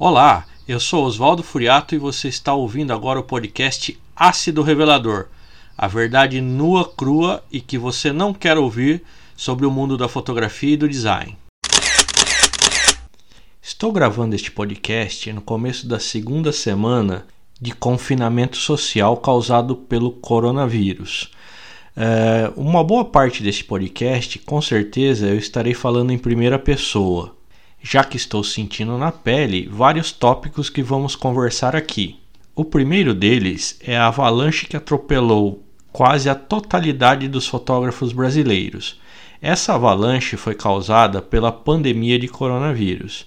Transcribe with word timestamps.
Olá, 0.00 0.46
eu 0.68 0.78
sou 0.78 1.04
Oswaldo 1.04 1.42
Furiato 1.42 1.92
e 1.92 1.98
você 1.98 2.28
está 2.28 2.54
ouvindo 2.54 2.92
agora 2.92 3.18
o 3.18 3.24
podcast 3.24 3.98
Ácido 4.14 4.62
Revelador 4.62 5.26
a 5.76 5.88
verdade 5.88 6.40
nua, 6.40 6.88
crua 6.88 7.42
e 7.50 7.60
que 7.60 7.76
você 7.76 8.12
não 8.12 8.32
quer 8.32 8.56
ouvir 8.56 9.02
sobre 9.36 9.66
o 9.66 9.72
mundo 9.72 9.96
da 9.96 10.06
fotografia 10.06 10.74
e 10.74 10.76
do 10.76 10.88
design. 10.88 11.36
Estou 13.60 13.90
gravando 13.90 14.36
este 14.36 14.52
podcast 14.52 15.32
no 15.32 15.40
começo 15.40 15.88
da 15.88 15.98
segunda 15.98 16.52
semana 16.52 17.26
de 17.60 17.72
confinamento 17.72 18.56
social 18.56 19.16
causado 19.16 19.74
pelo 19.74 20.12
coronavírus. 20.12 21.32
É, 21.96 22.52
uma 22.56 22.84
boa 22.84 23.04
parte 23.04 23.42
deste 23.42 23.64
podcast, 23.64 24.38
com 24.38 24.62
certeza, 24.62 25.26
eu 25.26 25.36
estarei 25.36 25.74
falando 25.74 26.12
em 26.12 26.18
primeira 26.18 26.56
pessoa 26.56 27.36
já 27.82 28.04
que 28.04 28.16
estou 28.16 28.42
sentindo 28.42 28.98
na 28.98 29.12
pele 29.12 29.68
vários 29.70 30.12
tópicos 30.12 30.68
que 30.68 30.82
vamos 30.82 31.14
conversar 31.14 31.76
aqui. 31.76 32.18
O 32.54 32.64
primeiro 32.64 33.14
deles 33.14 33.78
é 33.80 33.96
a 33.96 34.08
avalanche 34.08 34.66
que 34.66 34.76
atropelou 34.76 35.62
quase 35.92 36.28
a 36.28 36.34
totalidade 36.34 37.28
dos 37.28 37.46
fotógrafos 37.46 38.12
brasileiros. 38.12 39.00
Essa 39.40 39.74
avalanche 39.74 40.36
foi 40.36 40.54
causada 40.54 41.22
pela 41.22 41.52
pandemia 41.52 42.18
de 42.18 42.26
coronavírus. 42.26 43.24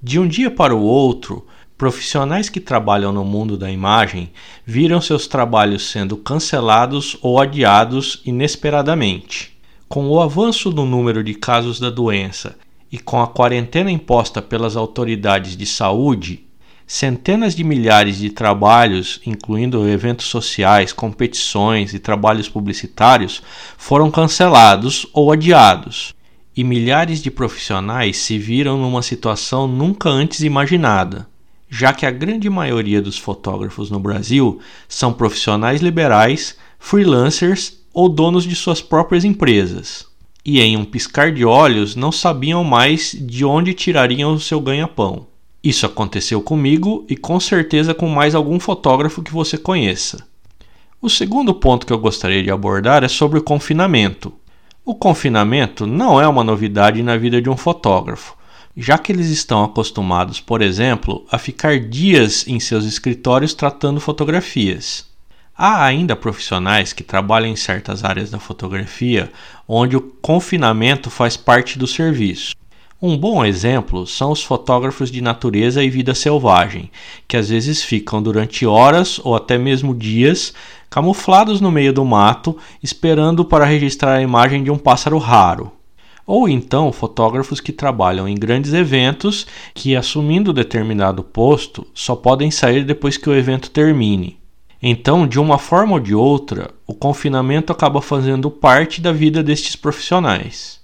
De 0.00 0.18
um 0.18 0.26
dia 0.26 0.50
para 0.50 0.74
o 0.74 0.80
outro, 0.80 1.46
profissionais 1.76 2.48
que 2.48 2.60
trabalham 2.60 3.12
no 3.12 3.24
mundo 3.24 3.56
da 3.56 3.70
imagem 3.70 4.30
viram 4.64 5.00
seus 5.00 5.26
trabalhos 5.26 5.90
sendo 5.90 6.16
cancelados 6.16 7.16
ou 7.20 7.40
adiados 7.40 8.22
inesperadamente. 8.24 9.58
Com 9.88 10.06
o 10.08 10.20
avanço 10.20 10.70
do 10.70 10.84
número 10.84 11.24
de 11.24 11.34
casos 11.34 11.80
da 11.80 11.90
doença 11.90 12.56
e 12.92 12.98
com 12.98 13.22
a 13.22 13.26
quarentena 13.26 13.90
imposta 13.90 14.42
pelas 14.42 14.76
autoridades 14.76 15.56
de 15.56 15.64
saúde, 15.64 16.44
centenas 16.86 17.54
de 17.54 17.64
milhares 17.64 18.18
de 18.18 18.28
trabalhos, 18.28 19.18
incluindo 19.24 19.88
eventos 19.88 20.26
sociais, 20.26 20.92
competições 20.92 21.94
e 21.94 21.98
trabalhos 21.98 22.50
publicitários, 22.50 23.42
foram 23.78 24.10
cancelados 24.10 25.06
ou 25.14 25.32
adiados, 25.32 26.14
e 26.54 26.62
milhares 26.62 27.22
de 27.22 27.30
profissionais 27.30 28.18
se 28.18 28.36
viram 28.36 28.76
numa 28.76 29.00
situação 29.00 29.66
nunca 29.66 30.10
antes 30.10 30.40
imaginada, 30.40 31.26
já 31.70 31.94
que 31.94 32.04
a 32.04 32.10
grande 32.10 32.50
maioria 32.50 33.00
dos 33.00 33.16
fotógrafos 33.16 33.90
no 33.90 33.98
Brasil 33.98 34.60
são 34.86 35.14
profissionais 35.14 35.80
liberais, 35.80 36.58
freelancers 36.78 37.78
ou 37.94 38.06
donos 38.06 38.44
de 38.44 38.54
suas 38.54 38.82
próprias 38.82 39.24
empresas 39.24 40.11
e 40.44 40.60
em 40.60 40.76
um 40.76 40.84
piscar 40.84 41.32
de 41.32 41.44
olhos 41.44 41.94
não 41.94 42.10
sabiam 42.10 42.64
mais 42.64 43.16
de 43.18 43.44
onde 43.44 43.74
tirariam 43.74 44.34
o 44.34 44.40
seu 44.40 44.60
ganha-pão. 44.60 45.26
Isso 45.62 45.86
aconteceu 45.86 46.42
comigo 46.42 47.06
e 47.08 47.16
com 47.16 47.38
certeza 47.38 47.94
com 47.94 48.08
mais 48.08 48.34
algum 48.34 48.58
fotógrafo 48.58 49.22
que 49.22 49.32
você 49.32 49.56
conheça. 49.56 50.26
O 51.00 51.08
segundo 51.08 51.54
ponto 51.54 51.86
que 51.86 51.92
eu 51.92 51.98
gostaria 51.98 52.42
de 52.42 52.50
abordar 52.50 53.04
é 53.04 53.08
sobre 53.08 53.38
o 53.38 53.42
confinamento. 53.42 54.32
O 54.84 54.94
confinamento 54.94 55.86
não 55.86 56.20
é 56.20 56.26
uma 56.26 56.42
novidade 56.42 57.02
na 57.02 57.16
vida 57.16 57.40
de 57.40 57.48
um 57.48 57.56
fotógrafo, 57.56 58.36
já 58.76 58.98
que 58.98 59.12
eles 59.12 59.28
estão 59.28 59.62
acostumados, 59.62 60.40
por 60.40 60.60
exemplo, 60.60 61.24
a 61.30 61.38
ficar 61.38 61.78
dias 61.78 62.46
em 62.48 62.58
seus 62.58 62.84
escritórios 62.84 63.54
tratando 63.54 64.00
fotografias. 64.00 65.11
Há 65.56 65.84
ainda 65.84 66.16
profissionais 66.16 66.94
que 66.94 67.02
trabalham 67.02 67.50
em 67.50 67.56
certas 67.56 68.04
áreas 68.04 68.30
da 68.30 68.38
fotografia 68.38 69.30
onde 69.68 69.94
o 69.96 70.00
confinamento 70.00 71.10
faz 71.10 71.36
parte 71.36 71.78
do 71.78 71.86
serviço. 71.86 72.54
Um 73.00 73.18
bom 73.18 73.44
exemplo 73.44 74.06
são 74.06 74.30
os 74.30 74.42
fotógrafos 74.42 75.10
de 75.10 75.20
natureza 75.20 75.84
e 75.84 75.90
vida 75.90 76.14
selvagem, 76.14 76.90
que 77.28 77.36
às 77.36 77.50
vezes 77.50 77.82
ficam 77.82 78.22
durante 78.22 78.64
horas 78.64 79.20
ou 79.22 79.36
até 79.36 79.58
mesmo 79.58 79.94
dias 79.94 80.54
camuflados 80.88 81.60
no 81.60 81.70
meio 81.70 81.92
do 81.92 82.04
mato, 82.04 82.56
esperando 82.82 83.44
para 83.44 83.66
registrar 83.66 84.14
a 84.14 84.22
imagem 84.22 84.64
de 84.64 84.70
um 84.70 84.78
pássaro 84.78 85.18
raro. 85.18 85.70
Ou 86.26 86.48
então 86.48 86.92
fotógrafos 86.92 87.60
que 87.60 87.72
trabalham 87.72 88.26
em 88.26 88.36
grandes 88.36 88.72
eventos 88.72 89.46
que, 89.74 89.96
assumindo 89.96 90.52
determinado 90.52 91.22
posto, 91.22 91.86
só 91.92 92.16
podem 92.16 92.50
sair 92.50 92.84
depois 92.84 93.18
que 93.18 93.28
o 93.28 93.34
evento 93.34 93.68
termine. 93.70 94.41
Então, 94.84 95.28
de 95.28 95.38
uma 95.38 95.58
forma 95.58 95.92
ou 95.92 96.00
de 96.00 96.12
outra, 96.12 96.70
o 96.84 96.92
confinamento 96.92 97.70
acaba 97.70 98.02
fazendo 98.02 98.50
parte 98.50 99.00
da 99.00 99.12
vida 99.12 99.40
destes 99.40 99.76
profissionais. 99.76 100.80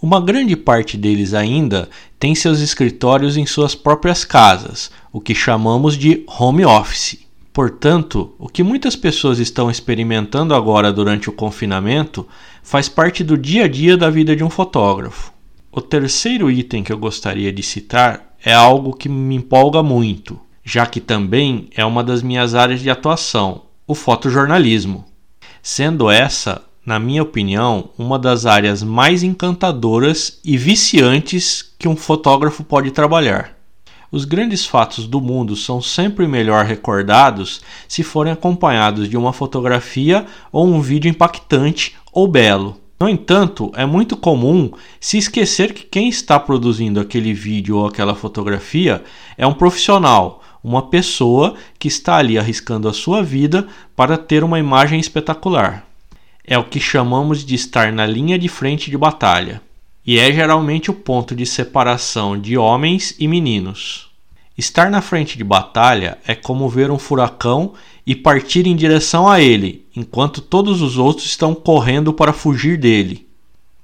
Uma 0.00 0.20
grande 0.20 0.54
parte 0.54 0.96
deles 0.96 1.34
ainda 1.34 1.90
tem 2.16 2.32
seus 2.32 2.60
escritórios 2.60 3.36
em 3.36 3.44
suas 3.44 3.74
próprias 3.74 4.24
casas, 4.24 4.92
o 5.12 5.20
que 5.20 5.34
chamamos 5.34 5.96
de 5.98 6.24
home 6.38 6.64
office. 6.64 7.18
Portanto, 7.52 8.32
o 8.38 8.48
que 8.48 8.62
muitas 8.62 8.94
pessoas 8.94 9.40
estão 9.40 9.68
experimentando 9.68 10.54
agora 10.54 10.92
durante 10.92 11.28
o 11.28 11.32
confinamento 11.32 12.26
faz 12.62 12.88
parte 12.88 13.24
do 13.24 13.36
dia 13.36 13.64
a 13.64 13.68
dia 13.68 13.96
da 13.96 14.08
vida 14.08 14.36
de 14.36 14.44
um 14.44 14.48
fotógrafo. 14.48 15.32
O 15.72 15.80
terceiro 15.80 16.48
item 16.48 16.84
que 16.84 16.92
eu 16.92 16.98
gostaria 16.98 17.52
de 17.52 17.64
citar 17.64 18.32
é 18.44 18.54
algo 18.54 18.94
que 18.94 19.08
me 19.08 19.34
empolga 19.34 19.82
muito 19.82 20.38
já 20.70 20.86
que 20.86 21.00
também 21.00 21.68
é 21.74 21.84
uma 21.84 22.04
das 22.04 22.22
minhas 22.22 22.54
áreas 22.54 22.80
de 22.80 22.88
atuação, 22.88 23.62
o 23.88 23.92
fotojornalismo. 23.92 25.04
Sendo 25.60 26.08
essa, 26.08 26.62
na 26.86 26.96
minha 26.96 27.24
opinião, 27.24 27.90
uma 27.98 28.16
das 28.16 28.46
áreas 28.46 28.80
mais 28.80 29.24
encantadoras 29.24 30.38
e 30.44 30.56
viciantes 30.56 31.74
que 31.76 31.88
um 31.88 31.96
fotógrafo 31.96 32.62
pode 32.62 32.92
trabalhar. 32.92 33.56
Os 34.12 34.24
grandes 34.24 34.64
fatos 34.64 35.08
do 35.08 35.20
mundo 35.20 35.56
são 35.56 35.82
sempre 35.82 36.28
melhor 36.28 36.64
recordados 36.64 37.60
se 37.88 38.04
forem 38.04 38.32
acompanhados 38.32 39.08
de 39.08 39.16
uma 39.16 39.32
fotografia 39.32 40.24
ou 40.52 40.68
um 40.68 40.80
vídeo 40.80 41.08
impactante 41.08 41.96
ou 42.12 42.28
belo. 42.28 42.76
No 43.00 43.08
entanto, 43.08 43.72
é 43.74 43.84
muito 43.84 44.16
comum 44.16 44.70
se 45.00 45.18
esquecer 45.18 45.72
que 45.72 45.82
quem 45.82 46.08
está 46.08 46.38
produzindo 46.38 47.00
aquele 47.00 47.32
vídeo 47.34 47.78
ou 47.78 47.86
aquela 47.88 48.14
fotografia 48.14 49.02
é 49.36 49.44
um 49.44 49.54
profissional 49.54 50.39
uma 50.62 50.82
pessoa 50.82 51.54
que 51.78 51.88
está 51.88 52.16
ali 52.16 52.38
arriscando 52.38 52.88
a 52.88 52.92
sua 52.92 53.22
vida 53.22 53.66
para 53.96 54.18
ter 54.18 54.44
uma 54.44 54.58
imagem 54.58 55.00
espetacular. 55.00 55.86
É 56.44 56.58
o 56.58 56.64
que 56.64 56.80
chamamos 56.80 57.44
de 57.44 57.54
estar 57.54 57.92
na 57.92 58.06
linha 58.06 58.38
de 58.38 58.48
frente 58.48 58.90
de 58.90 58.98
batalha, 58.98 59.62
e 60.06 60.18
é 60.18 60.32
geralmente 60.32 60.90
o 60.90 60.94
ponto 60.94 61.34
de 61.34 61.46
separação 61.46 62.38
de 62.38 62.56
homens 62.56 63.14
e 63.18 63.28
meninos. 63.28 64.10
Estar 64.56 64.90
na 64.90 65.00
frente 65.00 65.38
de 65.38 65.44
batalha 65.44 66.18
é 66.26 66.34
como 66.34 66.68
ver 66.68 66.90
um 66.90 66.98
furacão 66.98 67.72
e 68.06 68.14
partir 68.14 68.66
em 68.66 68.76
direção 68.76 69.28
a 69.28 69.40
ele, 69.40 69.86
enquanto 69.96 70.40
todos 70.40 70.82
os 70.82 70.98
outros 70.98 71.26
estão 71.26 71.54
correndo 71.54 72.12
para 72.12 72.32
fugir 72.32 72.76
dele. 72.76 73.26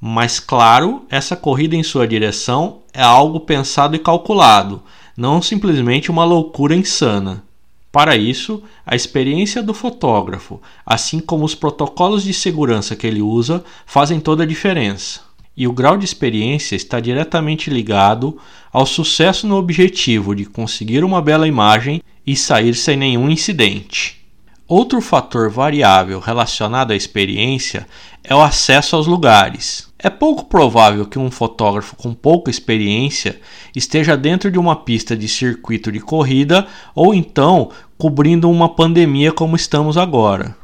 Mas, 0.01 0.39
claro, 0.39 1.07
essa 1.09 1.35
corrida 1.35 1.75
em 1.75 1.83
sua 1.83 2.07
direção 2.07 2.83
é 2.93 3.03
algo 3.03 3.41
pensado 3.41 3.97
e 3.97 3.99
calculado, 3.99 4.83
não 5.17 5.41
simplesmente 5.41 6.11
uma 6.11 6.25
loucura 6.25 6.75
insana. 6.75 7.43
Para 7.91 8.15
isso, 8.17 8.63
a 8.85 8.95
experiência 8.95 9.63
do 9.63 9.73
fotógrafo, 9.73 10.61
assim 10.85 11.19
como 11.19 11.45
os 11.45 11.55
protocolos 11.55 12.23
de 12.23 12.35
segurança 12.35 12.95
que 12.95 13.07
ele 13.07 13.23
usa, 13.23 13.65
fazem 13.87 14.21
toda 14.21 14.43
a 14.43 14.47
diferença. 14.47 15.21
E 15.57 15.67
o 15.67 15.73
grau 15.73 15.97
de 15.97 16.05
experiência 16.05 16.77
está 16.77 17.01
diretamente 17.01 17.71
ligado 17.71 18.37
ao 18.71 18.85
sucesso 18.85 19.47
no 19.47 19.57
objetivo 19.57 20.35
de 20.35 20.45
conseguir 20.45 21.03
uma 21.03 21.23
bela 21.23 21.49
imagem 21.49 22.03
e 22.27 22.37
sair 22.37 22.75
sem 22.75 22.99
nenhum 22.99 23.31
incidente. 23.31 24.23
Outro 24.69 25.01
fator 25.01 25.49
variável 25.49 26.21
relacionado 26.21 26.91
à 26.91 26.97
experiência 26.97 27.87
é 28.23 28.35
o 28.35 28.43
acesso 28.43 28.97
aos 28.97 29.07
lugares. 29.07 29.89
É 30.07 30.11
pouco 30.11 30.45
provável 30.45 31.05
que 31.05 31.19
um 31.19 31.33
fotógrafo 31.33 31.97
com 31.97 32.15
pouca 32.15 32.49
experiência 32.49 33.41
esteja 33.75 34.17
dentro 34.17 34.53
de 34.53 34.57
uma 34.57 34.77
pista 34.77 35.17
de 35.17 35.27
circuito 35.27 35.91
de 35.91 35.99
corrida 35.99 36.65
ou 36.95 37.13
então 37.13 37.73
cobrindo 37.99 38.49
uma 38.49 38.69
pandemia 38.69 39.33
como 39.33 39.57
estamos 39.57 39.97
agora. 39.97 40.57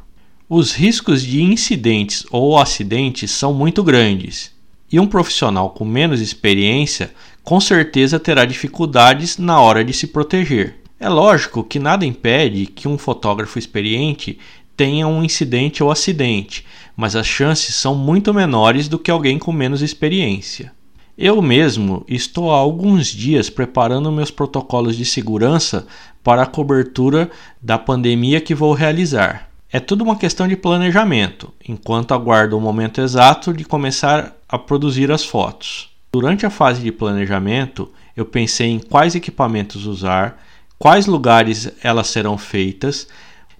Os 0.47 0.71
riscos 0.71 1.21
de 1.21 1.43
incidentes 1.43 2.25
ou 2.31 2.57
acidentes 2.57 3.31
são 3.31 3.53
muito 3.53 3.83
grandes, 3.83 4.49
e 4.89 4.97
um 4.97 5.05
profissional 5.05 5.71
com 5.71 5.83
menos 5.83 6.21
experiência 6.21 7.13
com 7.43 7.59
certeza 7.59 8.17
terá 8.17 8.45
dificuldades 8.45 9.37
na 9.37 9.59
hora 9.59 9.83
de 9.83 9.91
se 9.91 10.07
proteger. 10.07 10.77
É 10.97 11.09
lógico 11.09 11.65
que 11.65 11.79
nada 11.79 12.05
impede 12.05 12.65
que 12.65 12.87
um 12.87 12.97
fotógrafo 12.97 13.59
experiente 13.59 14.39
tenha 14.75 15.07
um 15.07 15.23
incidente 15.23 15.83
ou 15.83 15.91
acidente, 15.91 16.65
mas 16.95 17.15
as 17.15 17.27
chances 17.27 17.75
são 17.75 17.95
muito 17.95 18.33
menores 18.33 18.87
do 18.87 18.99
que 18.99 19.11
alguém 19.11 19.37
com 19.39 19.51
menos 19.51 19.81
experiência. 19.81 20.71
Eu 21.17 21.41
mesmo 21.41 22.03
estou 22.07 22.51
há 22.51 22.57
alguns 22.57 23.07
dias 23.07 23.49
preparando 23.49 24.11
meus 24.11 24.31
protocolos 24.31 24.95
de 24.95 25.05
segurança 25.05 25.85
para 26.23 26.41
a 26.41 26.47
cobertura 26.47 27.29
da 27.61 27.77
pandemia 27.77 28.41
que 28.41 28.55
vou 28.55 28.73
realizar. 28.73 29.49
É 29.71 29.79
tudo 29.79 30.03
uma 30.03 30.15
questão 30.15 30.47
de 30.47 30.55
planejamento, 30.55 31.51
enquanto 31.67 32.13
aguardo 32.13 32.57
o 32.57 32.61
momento 32.61 33.01
exato 33.01 33.53
de 33.53 33.63
começar 33.63 34.35
a 34.47 34.57
produzir 34.57 35.11
as 35.11 35.23
fotos. 35.23 35.89
Durante 36.11 36.45
a 36.45 36.49
fase 36.49 36.81
de 36.81 36.91
planejamento, 36.91 37.89
eu 38.15 38.25
pensei 38.25 38.69
em 38.69 38.79
quais 38.79 39.15
equipamentos 39.15 39.85
usar, 39.85 40.39
quais 40.77 41.07
lugares 41.07 41.71
elas 41.83 42.07
serão 42.07 42.37
feitas, 42.37 43.07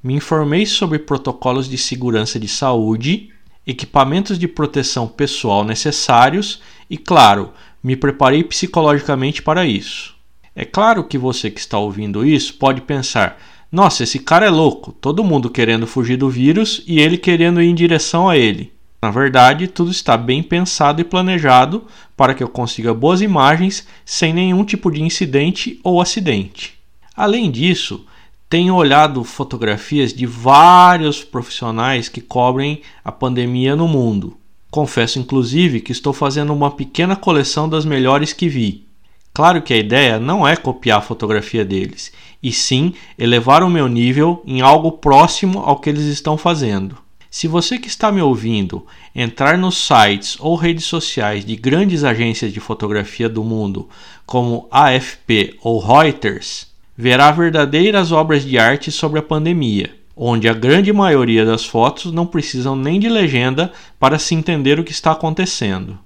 me 0.03 0.15
informei 0.15 0.65
sobre 0.65 0.99
protocolos 0.99 1.69
de 1.69 1.77
segurança 1.77 2.37
de 2.37 2.47
saúde, 2.47 3.29
equipamentos 3.65 4.37
de 4.37 4.47
proteção 4.49 5.07
pessoal 5.07 5.63
necessários 5.63 6.61
e, 6.89 6.97
claro, 6.97 7.53
me 7.81 7.95
preparei 7.95 8.43
psicologicamente 8.43 9.41
para 9.41 9.65
isso. 9.65 10.13
É 10.53 10.65
claro 10.65 11.05
que 11.05 11.17
você 11.17 11.49
que 11.49 11.59
está 11.59 11.79
ouvindo 11.79 12.25
isso 12.25 12.55
pode 12.55 12.81
pensar: 12.81 13.41
nossa, 13.71 14.03
esse 14.03 14.19
cara 14.19 14.45
é 14.45 14.49
louco, 14.49 14.91
todo 14.91 15.23
mundo 15.23 15.49
querendo 15.49 15.87
fugir 15.87 16.17
do 16.17 16.29
vírus 16.29 16.83
e 16.85 16.99
ele 16.99 17.17
querendo 17.17 17.61
ir 17.61 17.69
em 17.69 17.75
direção 17.75 18.27
a 18.27 18.37
ele. 18.37 18.73
Na 19.01 19.09
verdade, 19.09 19.67
tudo 19.67 19.91
está 19.91 20.15
bem 20.15 20.43
pensado 20.43 21.01
e 21.01 21.03
planejado 21.03 21.85
para 22.15 22.33
que 22.33 22.43
eu 22.43 22.47
consiga 22.47 22.93
boas 22.93 23.21
imagens 23.21 23.85
sem 24.05 24.33
nenhum 24.33 24.63
tipo 24.63 24.91
de 24.91 25.01
incidente 25.01 25.79
ou 25.83 25.99
acidente. 25.99 26.75
Além 27.15 27.51
disso, 27.51 28.05
tenho 28.53 28.75
olhado 28.75 29.23
fotografias 29.23 30.13
de 30.13 30.27
vários 30.27 31.23
profissionais 31.23 32.07
que 32.07 32.21
cobrem 32.21 32.83
a 33.03 33.11
pandemia 33.11 33.75
no 33.75 33.87
mundo. 33.87 34.37
Confesso 34.69 35.17
inclusive 35.17 35.81
que 35.81 35.91
estou 35.91 36.13
fazendo 36.13 36.53
uma 36.53 36.69
pequena 36.69 37.15
coleção 37.15 37.67
das 37.67 37.83
melhores 37.83 38.31
que 38.31 38.47
vi. 38.47 38.85
Claro 39.33 39.59
que 39.63 39.73
a 39.73 39.77
ideia 39.77 40.19
não 40.19 40.47
é 40.47 40.55
copiar 40.55 40.99
a 40.99 41.01
fotografia 41.01 41.65
deles, 41.65 42.13
e 42.43 42.51
sim 42.51 42.93
elevar 43.17 43.63
o 43.63 43.71
meu 43.71 43.87
nível 43.87 44.43
em 44.45 44.61
algo 44.61 44.91
próximo 44.91 45.61
ao 45.61 45.79
que 45.79 45.89
eles 45.89 46.05
estão 46.05 46.37
fazendo. 46.37 46.95
Se 47.31 47.47
você 47.47 47.79
que 47.79 47.87
está 47.87 48.11
me 48.11 48.21
ouvindo 48.21 48.85
entrar 49.15 49.57
nos 49.57 49.83
sites 49.83 50.37
ou 50.39 50.55
redes 50.55 50.85
sociais 50.85 51.43
de 51.43 51.55
grandes 51.55 52.03
agências 52.03 52.53
de 52.53 52.59
fotografia 52.59 53.27
do 53.27 53.43
mundo, 53.43 53.89
como 54.27 54.67
AFP 54.69 55.57
ou 55.63 55.79
Reuters, 55.79 56.71
verá 56.95 57.31
verdadeiras 57.31 58.11
obras 58.11 58.43
de 58.43 58.57
arte 58.57 58.91
sobre 58.91 59.19
a 59.19 59.23
pandemia, 59.23 59.95
onde 60.15 60.47
a 60.47 60.53
grande 60.53 60.93
maioria 60.93 61.45
das 61.45 61.65
fotos 61.65 62.11
não 62.11 62.25
precisam 62.25 62.75
nem 62.75 62.99
de 62.99 63.09
legenda 63.09 63.71
para 63.99 64.19
se 64.19 64.35
entender 64.35 64.79
o 64.79 64.83
que 64.83 64.91
está 64.91 65.11
acontecendo. 65.11 65.97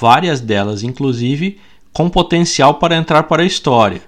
Várias 0.00 0.40
delas, 0.40 0.82
inclusive, 0.82 1.58
com 1.92 2.08
potencial 2.08 2.74
para 2.74 2.96
entrar 2.96 3.24
para 3.24 3.42
a 3.42 3.46
história, 3.46 4.02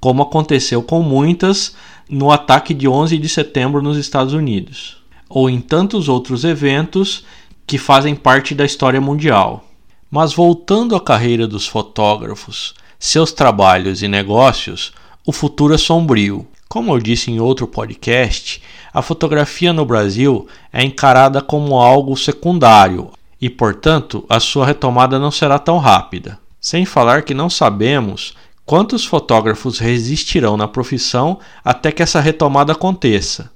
como 0.00 0.22
aconteceu 0.22 0.82
com 0.82 1.02
muitas 1.02 1.74
no 2.08 2.30
ataque 2.30 2.74
de 2.74 2.86
11 2.86 3.18
de 3.18 3.28
setembro 3.28 3.82
nos 3.82 3.96
Estados 3.96 4.34
Unidos 4.34 5.02
ou 5.34 5.48
em 5.48 5.60
tantos 5.60 6.08
outros 6.08 6.44
eventos 6.44 7.24
que 7.66 7.78
fazem 7.78 8.14
parte 8.14 8.54
da 8.54 8.66
história 8.66 9.00
mundial. 9.00 9.64
Mas 10.10 10.34
voltando 10.34 10.94
à 10.94 11.00
carreira 11.00 11.46
dos 11.46 11.66
fotógrafos, 11.66 12.74
seus 12.98 13.32
trabalhos 13.32 14.02
e 14.02 14.08
negócios, 14.08 14.92
o 15.24 15.32
futuro 15.32 15.74
é 15.74 15.78
sombrio. 15.78 16.46
Como 16.68 16.92
eu 16.92 16.98
disse 16.98 17.30
em 17.30 17.38
outro 17.38 17.66
podcast, 17.66 18.62
a 18.92 19.02
fotografia 19.02 19.72
no 19.72 19.84
Brasil 19.84 20.46
é 20.72 20.82
encarada 20.82 21.40
como 21.40 21.76
algo 21.76 22.16
secundário 22.16 23.10
e, 23.40 23.48
portanto, 23.48 24.24
a 24.28 24.40
sua 24.40 24.66
retomada 24.66 25.18
não 25.18 25.30
será 25.30 25.58
tão 25.58 25.78
rápida. 25.78 26.38
Sem 26.60 26.84
falar 26.84 27.22
que 27.22 27.34
não 27.34 27.50
sabemos 27.50 28.34
quantos 28.64 29.04
fotógrafos 29.04 29.78
resistirão 29.78 30.56
na 30.56 30.66
profissão 30.66 31.38
até 31.64 31.92
que 31.92 32.02
essa 32.02 32.20
retomada 32.20 32.72
aconteça. 32.72 33.50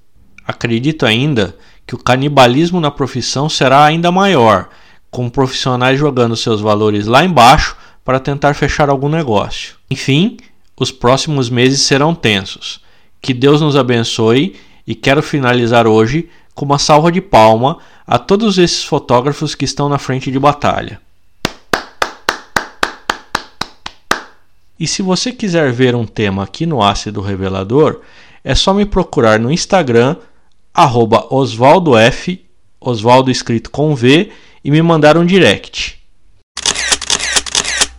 Acredito 0.46 1.06
ainda 1.06 1.56
que 1.86 1.94
o 1.94 1.98
canibalismo 1.98 2.80
na 2.80 2.90
profissão 2.90 3.48
será 3.48 3.84
ainda 3.84 4.12
maior, 4.12 4.68
com 5.10 5.30
profissionais 5.30 5.98
jogando 5.98 6.36
seus 6.36 6.60
valores 6.60 7.06
lá 7.06 7.24
embaixo 7.24 7.76
para 8.04 8.20
tentar 8.20 8.54
fechar 8.54 8.88
algum 8.88 9.08
negócio. 9.08 9.74
Enfim, 9.90 10.36
os 10.78 10.90
próximos 10.90 11.48
meses 11.48 11.80
serão 11.80 12.14
tensos. 12.14 12.80
Que 13.20 13.32
Deus 13.32 13.60
nos 13.60 13.76
abençoe 13.76 14.56
e 14.86 14.94
quero 14.94 15.22
finalizar 15.22 15.86
hoje 15.86 16.28
com 16.54 16.64
uma 16.64 16.78
salva 16.78 17.10
de 17.10 17.20
palma 17.20 17.78
a 18.06 18.18
todos 18.18 18.58
esses 18.58 18.84
fotógrafos 18.84 19.54
que 19.54 19.64
estão 19.64 19.88
na 19.88 19.98
frente 19.98 20.30
de 20.30 20.38
batalha. 20.38 21.00
E 24.78 24.86
se 24.86 25.00
você 25.00 25.32
quiser 25.32 25.72
ver 25.72 25.94
um 25.94 26.04
tema 26.04 26.42
aqui 26.44 26.66
no 26.66 26.82
Ácido 26.82 27.22
Revelador, 27.22 28.00
é 28.44 28.54
só 28.54 28.74
me 28.74 28.84
procurar 28.84 29.40
no 29.40 29.50
Instagram 29.50 30.16
arroba 30.72 31.26
Osvaldo 31.30 31.96
F, 31.96 32.44
Osvaldo 32.78 33.30
escrito 33.30 33.70
com 33.70 33.94
V, 33.94 34.30
e 34.62 34.70
me 34.70 34.82
mandar 34.82 35.16
um 35.16 35.24
direct. 35.24 35.98